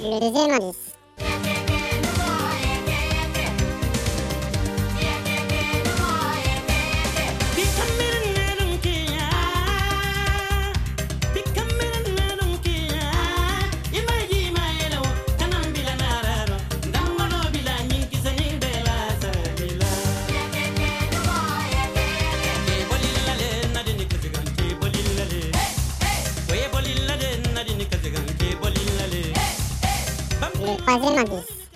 [0.00, 0.87] ゆるぜまです。
[30.88, 31.68] fazer, Maguiz?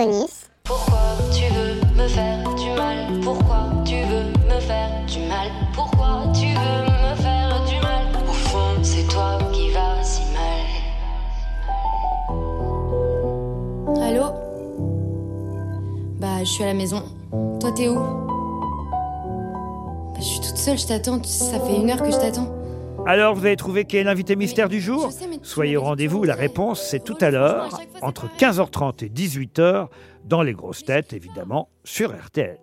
[0.00, 0.49] Bonis
[16.40, 17.02] Bah, je suis à la maison.
[17.60, 17.96] Toi, t'es où?
[17.96, 18.14] Bah,
[20.16, 21.22] je suis toute seule, je t'attends.
[21.22, 22.50] Ça fait une heure que je t'attends.
[23.06, 25.10] Alors, vous avez trouvé qui est l'invité mystère du jour?
[25.10, 28.22] Je sais, mais tu Soyez au dit rendez-vous, la réponse c'est tout à l'heure, entre
[28.22, 28.52] pareil.
[28.54, 29.88] 15h30 et 18h,
[30.24, 32.56] dans les grosses têtes, évidemment, sur RTL.